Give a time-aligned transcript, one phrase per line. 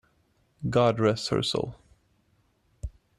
[0.67, 1.75] God rest her soul!